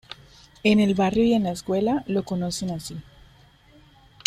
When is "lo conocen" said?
2.07-2.71